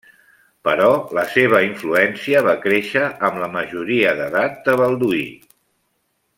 [0.67, 5.25] Però la seva influència va créixer amb la majoria d'edat de Balduí.